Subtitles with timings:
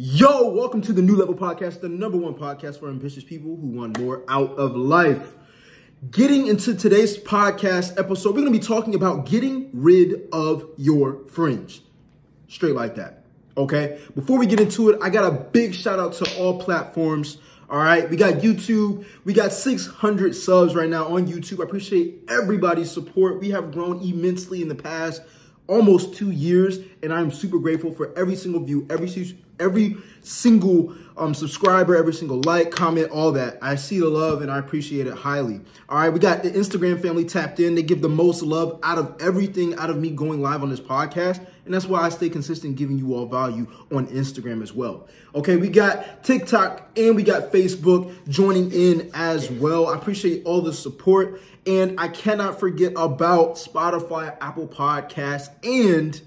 [0.00, 3.66] Yo, welcome to the New Level Podcast, the number one podcast for ambitious people who
[3.66, 5.34] want more out of life.
[6.12, 11.26] Getting into today's podcast episode, we're going to be talking about getting rid of your
[11.26, 11.82] fringe.
[12.46, 13.24] Straight like that.
[13.56, 13.98] Okay.
[14.14, 17.38] Before we get into it, I got a big shout out to all platforms.
[17.68, 18.08] All right.
[18.08, 19.04] We got YouTube.
[19.24, 21.58] We got 600 subs right now on YouTube.
[21.58, 23.40] I appreciate everybody's support.
[23.40, 25.22] We have grown immensely in the past
[25.66, 29.08] almost two years, and I'm super grateful for every single view, every
[29.60, 33.58] every single um, subscriber, every single like, comment, all that.
[33.60, 35.60] I see the love and I appreciate it highly.
[35.88, 37.74] All right, we got the Instagram family tapped in.
[37.74, 40.80] They give the most love out of everything out of me going live on this
[40.80, 41.44] podcast.
[41.64, 45.08] And that's why I stay consistent giving you all value on Instagram as well.
[45.34, 49.88] Okay, we got TikTok and we got Facebook joining in as well.
[49.88, 51.42] I appreciate all the support.
[51.66, 56.18] And I cannot forget about Spotify, Apple Podcasts, and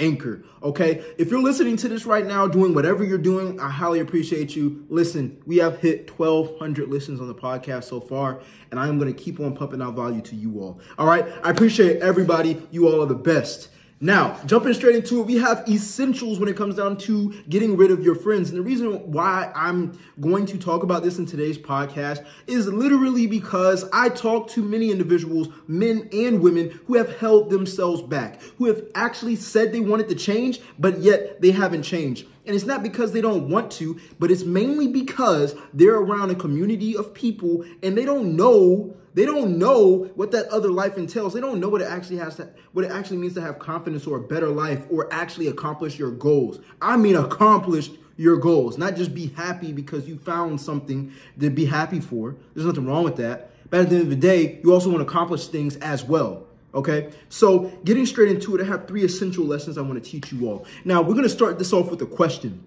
[0.00, 0.42] Anchor.
[0.62, 1.04] Okay.
[1.18, 4.84] If you're listening to this right now, doing whatever you're doing, I highly appreciate you.
[4.88, 8.40] Listen, we have hit 1,200 listens on the podcast so far,
[8.70, 10.80] and I'm going to keep on pumping out value to you all.
[10.98, 11.26] All right.
[11.44, 12.60] I appreciate everybody.
[12.70, 13.68] You all are the best.
[14.02, 17.90] Now, jumping straight into it, we have essentials when it comes down to getting rid
[17.90, 18.48] of your friends.
[18.48, 23.26] And the reason why I'm going to talk about this in today's podcast is literally
[23.26, 28.64] because I talk to many individuals, men and women, who have held themselves back, who
[28.68, 32.26] have actually said they wanted to change, but yet they haven't changed.
[32.46, 36.34] And it's not because they don't want to, but it's mainly because they're around a
[36.34, 41.34] community of people and they don't know they don't know what that other life entails.
[41.34, 44.06] They don't know what it actually has to what it actually means to have confidence
[44.06, 46.60] or a better life or actually accomplish your goals.
[46.80, 51.64] I mean accomplish your goals, not just be happy because you found something to be
[51.64, 52.36] happy for.
[52.54, 53.50] There's nothing wrong with that.
[53.70, 56.46] But at the end of the day, you also want to accomplish things as well.
[56.72, 60.32] Okay, so getting straight into it, I have three essential lessons I want to teach
[60.32, 60.66] you all.
[60.84, 62.64] Now, we're going to start this off with a question.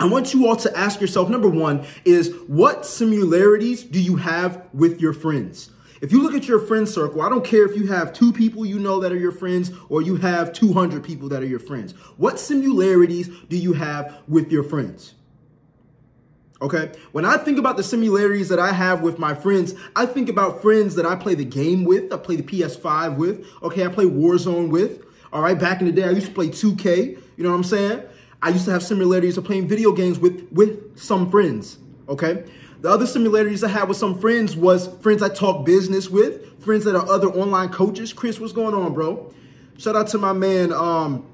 [0.00, 4.66] I want you all to ask yourself number one is what similarities do you have
[4.72, 5.70] with your friends?
[6.00, 8.64] If you look at your friend circle, I don't care if you have two people
[8.64, 11.92] you know that are your friends or you have 200 people that are your friends.
[12.16, 15.14] What similarities do you have with your friends?
[16.60, 16.90] Okay.
[17.12, 20.60] When I think about the similarities that I have with my friends, I think about
[20.60, 22.12] friends that I play the game with.
[22.12, 23.46] I play the PS5 with.
[23.62, 23.84] Okay.
[23.84, 25.04] I play Warzone with.
[25.32, 25.58] All right.
[25.58, 27.18] Back in the day, I used to play 2K.
[27.36, 28.02] You know what I'm saying?
[28.42, 31.78] I used to have similarities of playing video games with, with some friends.
[32.08, 32.44] Okay.
[32.80, 36.84] The other similarities I had with some friends was friends I talk business with, friends
[36.84, 38.12] that are other online coaches.
[38.12, 39.32] Chris, what's going on, bro?
[39.78, 41.26] Shout out to my man, um,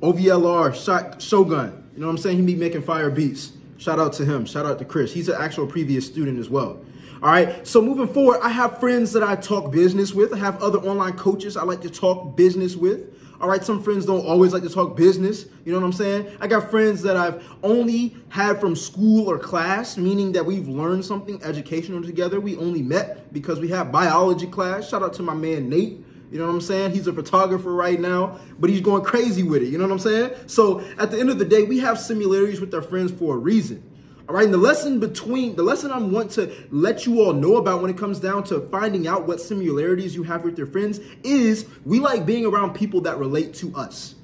[0.00, 1.88] OVLR, Shogun.
[1.94, 2.38] You know what I'm saying?
[2.38, 3.52] He be making fire beats.
[3.76, 4.46] Shout out to him.
[4.46, 5.12] Shout out to Chris.
[5.12, 6.80] He's an actual previous student as well.
[7.22, 7.66] All right.
[7.66, 10.32] So moving forward, I have friends that I talk business with.
[10.32, 13.10] I have other online coaches I like to talk business with.
[13.40, 15.46] All right, some friends don't always like to talk business.
[15.64, 16.28] You know what I'm saying?
[16.40, 21.04] I got friends that I've only had from school or class, meaning that we've learned
[21.04, 22.40] something educational together.
[22.40, 24.88] We only met because we have biology class.
[24.88, 26.03] Shout out to my man Nate.
[26.30, 26.92] You know what I'm saying?
[26.92, 29.66] He's a photographer right now, but he's going crazy with it.
[29.66, 30.32] You know what I'm saying?
[30.46, 33.38] So at the end of the day, we have similarities with our friends for a
[33.38, 33.82] reason.
[34.26, 37.56] All right, and the lesson between the lesson I want to let you all know
[37.56, 40.98] about when it comes down to finding out what similarities you have with your friends
[41.22, 44.14] is we like being around people that relate to us.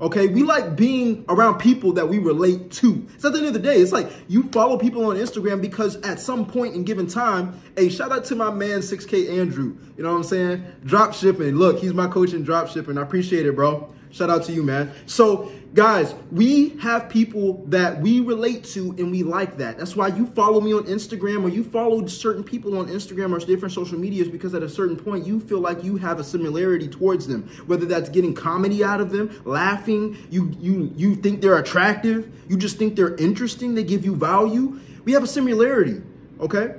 [0.00, 3.04] Okay, we like being around people that we relate to.
[3.18, 5.96] So at the end of the day, it's like you follow people on Instagram because
[6.02, 9.76] at some point in given time, hey, shout out to my man 6K Andrew.
[9.96, 10.64] You know what I'm saying?
[10.84, 11.56] Drop shipping.
[11.56, 12.96] Look, he's my coach in drop shipping.
[12.96, 13.92] I appreciate it, bro.
[14.10, 14.92] Shout out to you, man.
[15.06, 19.78] So, guys, we have people that we relate to and we like that.
[19.78, 23.38] That's why you follow me on Instagram or you follow certain people on Instagram or
[23.46, 26.88] different social medias because at a certain point you feel like you have a similarity
[26.88, 27.48] towards them.
[27.66, 32.56] Whether that's getting comedy out of them, laughing, you you you think they're attractive, you
[32.56, 34.80] just think they're interesting, they give you value.
[35.04, 36.02] We have a similarity,
[36.40, 36.74] okay?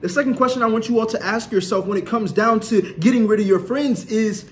[0.00, 2.94] The second question I want you all to ask yourself when it comes down to
[3.00, 4.48] getting rid of your friends is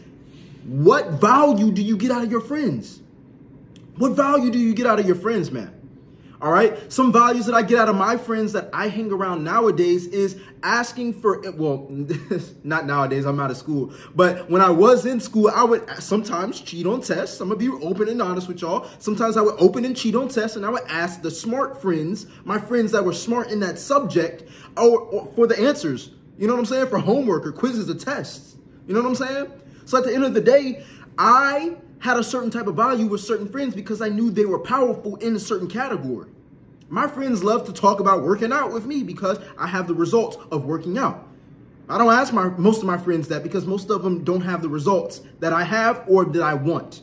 [0.65, 3.01] what value do you get out of your friends?
[4.01, 5.75] What value do you get out of your friends, man?
[6.41, 6.91] All right.
[6.91, 10.41] Some values that I get out of my friends that I hang around nowadays is
[10.63, 11.87] asking for, well,
[12.65, 13.93] not nowadays, I'm out of school.
[14.15, 17.43] But when I was in school, I would sometimes cheat on tests.
[17.43, 18.89] I'm going to be open and honest with y'all.
[19.01, 22.25] Sometimes I would open and cheat on tests and I would ask the smart friends,
[22.45, 24.45] my friends that were smart in that subject,
[24.79, 26.13] or, or for the answers.
[26.39, 26.87] You know what I'm saying?
[26.87, 28.57] For homework or quizzes or tests.
[28.87, 29.53] You know what I'm saying?
[29.85, 30.87] So at the end of the day,
[31.19, 34.59] I had a certain type of value with certain friends because I knew they were
[34.59, 36.29] powerful in a certain category.
[36.89, 40.37] My friends love to talk about working out with me because I have the results
[40.51, 41.29] of working out.
[41.89, 44.63] I don't ask my most of my friends that because most of them don't have
[44.63, 47.03] the results that I have or that I want.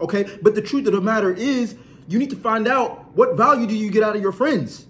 [0.00, 0.24] Okay?
[0.42, 1.76] But the truth of the matter is
[2.08, 4.86] you need to find out what value do you get out of your friends.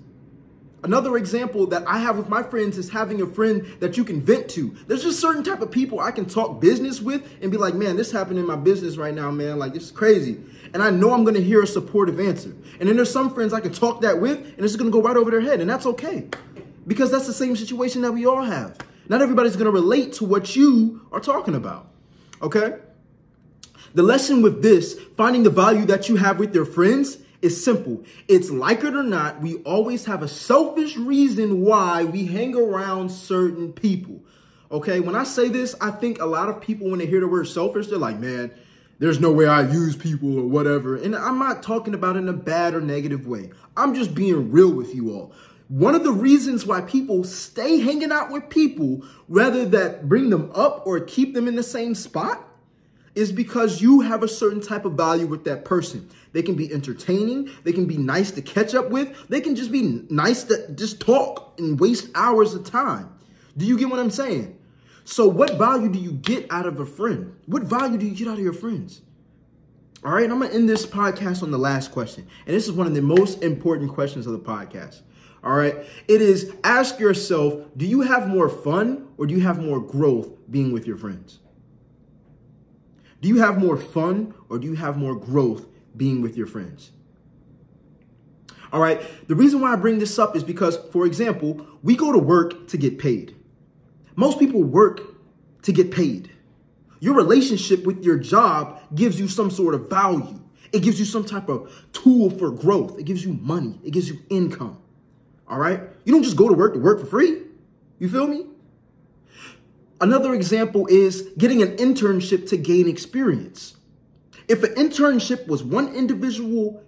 [0.84, 4.20] Another example that I have with my friends is having a friend that you can
[4.20, 4.76] vent to.
[4.86, 7.96] There's just certain type of people I can talk business with and be like, man,
[7.96, 9.58] this happened in my business right now, man.
[9.58, 10.40] Like, this is crazy.
[10.72, 12.54] And I know I'm going to hear a supportive answer.
[12.78, 15.02] And then there's some friends I can talk that with and it's going to go
[15.02, 15.60] right over their head.
[15.60, 16.28] And that's okay.
[16.86, 18.78] Because that's the same situation that we all have.
[19.08, 21.88] Not everybody's going to relate to what you are talking about.
[22.40, 22.76] Okay?
[23.94, 28.04] The lesson with this, finding the value that you have with your friends, is simple.
[28.26, 33.10] It's like it or not, we always have a selfish reason why we hang around
[33.10, 34.20] certain people.
[34.70, 37.28] Okay, when I say this, I think a lot of people, when they hear the
[37.28, 38.50] word selfish, they're like, man,
[38.98, 40.96] there's no way I use people or whatever.
[40.96, 43.50] And I'm not talking about in a bad or negative way.
[43.76, 45.32] I'm just being real with you all.
[45.68, 50.50] One of the reasons why people stay hanging out with people rather that bring them
[50.54, 52.47] up or keep them in the same spot
[53.18, 56.08] is because you have a certain type of value with that person.
[56.32, 57.50] They can be entertaining.
[57.64, 59.28] They can be nice to catch up with.
[59.28, 63.12] They can just be nice to just talk and waste hours of time.
[63.56, 64.56] Do you get what I'm saying?
[65.04, 67.34] So what value do you get out of a friend?
[67.46, 69.00] What value do you get out of your friends?
[70.04, 72.24] All right, I'm to end this podcast on the last question.
[72.46, 75.00] And this is one of the most important questions of the podcast.
[75.42, 75.74] All right,
[76.06, 80.28] it is ask yourself, do you have more fun or do you have more growth
[80.48, 81.40] being with your friends?
[83.20, 85.66] Do you have more fun or do you have more growth
[85.96, 86.92] being with your friends?
[88.72, 89.00] All right.
[89.28, 92.68] The reason why I bring this up is because, for example, we go to work
[92.68, 93.34] to get paid.
[94.14, 95.00] Most people work
[95.62, 96.30] to get paid.
[97.00, 100.40] Your relationship with your job gives you some sort of value.
[100.72, 102.98] It gives you some type of tool for growth.
[102.98, 103.80] It gives you money.
[103.84, 104.78] It gives you income.
[105.48, 105.80] All right.
[106.04, 107.42] You don't just go to work to work for free.
[107.98, 108.44] You feel me?
[110.00, 113.76] Another example is getting an internship to gain experience.
[114.46, 116.82] If an internship was one individual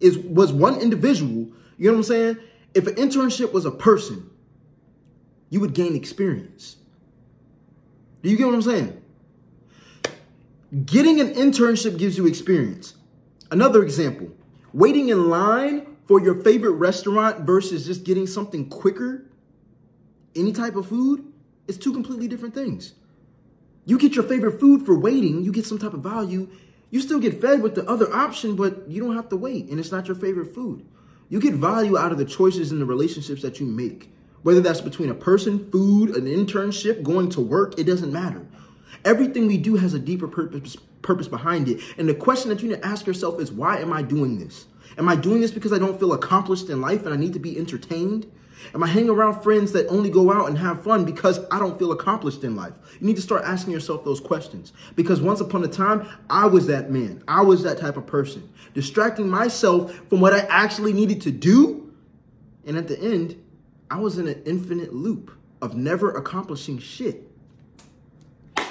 [0.00, 1.48] is was one individual,
[1.78, 2.36] you know what I'm saying?
[2.74, 4.30] If an internship was a person,
[5.48, 6.76] you would gain experience.
[8.22, 9.00] Do you get what I'm saying?
[10.84, 12.94] Getting an internship gives you experience.
[13.50, 14.30] Another example,
[14.72, 19.26] waiting in line for your favorite restaurant versus just getting something quicker,
[20.34, 21.32] any type of food,
[21.66, 22.94] is two completely different things.
[23.84, 26.48] You get your favorite food for waiting, you get some type of value.
[26.90, 29.80] You still get fed with the other option, but you don't have to wait, and
[29.80, 30.86] it's not your favorite food.
[31.28, 34.10] You get value out of the choices and the relationships that you make.
[34.42, 38.46] Whether that's between a person, food, an internship, going to work, it doesn't matter.
[39.04, 41.80] Everything we do has a deeper purpose, purpose behind it.
[41.98, 44.66] And the question that you need to ask yourself is, why am I doing this?
[44.98, 47.38] Am I doing this because I don't feel accomplished in life and I need to
[47.38, 48.30] be entertained?
[48.72, 51.78] Am I hanging around friends that only go out and have fun because I don't
[51.78, 52.72] feel accomplished in life?
[53.00, 54.72] You need to start asking yourself those questions.
[54.94, 57.22] Because once upon a time, I was that man.
[57.28, 61.92] I was that type of person, distracting myself from what I actually needed to do.
[62.66, 63.42] And at the end,
[63.90, 65.30] I was in an infinite loop
[65.60, 67.28] of never accomplishing shit.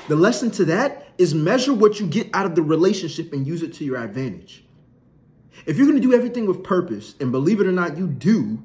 [0.07, 3.61] The lesson to that is measure what you get out of the relationship and use
[3.61, 4.62] it to your advantage.
[5.65, 8.61] If you're going to do everything with purpose, and believe it or not, you do,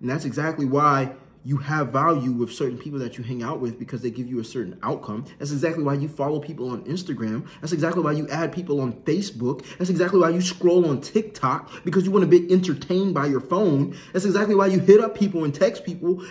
[0.00, 1.12] and that's exactly why
[1.44, 4.38] you have value with certain people that you hang out with because they give you
[4.38, 5.24] a certain outcome.
[5.38, 7.46] That's exactly why you follow people on Instagram.
[7.60, 9.64] That's exactly why you add people on Facebook.
[9.78, 13.40] That's exactly why you scroll on TikTok because you want to be entertained by your
[13.40, 13.96] phone.
[14.12, 16.24] That's exactly why you hit up people and text people.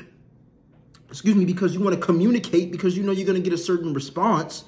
[1.10, 3.62] Excuse me, because you want to communicate because you know you're going to get a
[3.62, 4.63] certain response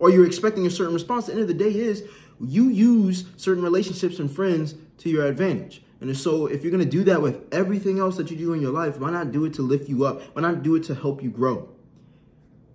[0.00, 1.26] or you're expecting a certain response.
[1.26, 2.02] The end of the day is
[2.40, 5.82] you use certain relationships and friends to your advantage.
[6.00, 8.60] And so if you're going to do that with everything else that you do in
[8.60, 10.20] your life, why not do it to lift you up?
[10.34, 11.68] Why not do it to help you grow?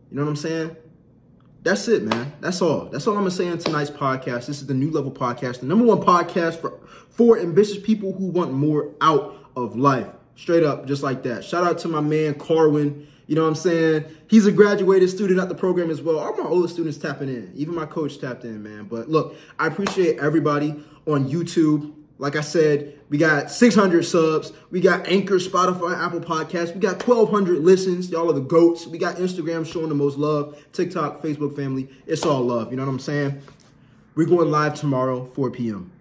[0.10, 0.76] You know what I'm saying?
[1.62, 2.34] That's it, man.
[2.40, 2.86] That's all.
[2.86, 4.48] That's all I'm going to say in tonight's podcast.
[4.48, 8.28] This is the New Level Podcast, the number one podcast for, for ambitious people who
[8.28, 10.08] want more out of life.
[10.36, 11.44] Straight up, just like that.
[11.44, 13.08] Shout out to my man, Carwin.
[13.28, 14.06] You know what I'm saying?
[14.28, 16.18] He's a graduated student at the program as well.
[16.18, 17.52] All my older students tapping in.
[17.56, 18.86] Even my coach tapped in, man.
[18.86, 21.94] But look, I appreciate everybody on YouTube.
[22.18, 24.52] Like I said, we got 600 subs.
[24.72, 26.74] We got Anchor, Spotify, Apple Podcasts.
[26.74, 28.10] We got 1,200 listens.
[28.10, 28.88] Y'all are the goats.
[28.88, 30.60] We got Instagram showing the most love.
[30.74, 31.88] TikTok, Facebook family.
[32.08, 32.72] It's all love.
[32.72, 33.42] You know what I'm saying?
[34.16, 35.92] We're going live tomorrow, 4 p.m.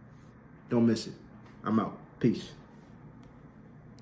[0.70, 1.12] Don't miss it.
[1.62, 1.98] I'm out.
[2.20, 2.52] Peace.